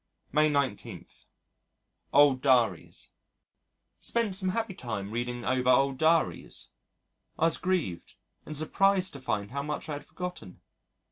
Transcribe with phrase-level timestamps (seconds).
[0.31, 1.05] May 19.
[2.11, 3.09] Old Diaries
[3.99, 6.71] Spent some happy time reading over old diaries.
[7.37, 10.61] I was grieved and surprised to find how much I had forgotten.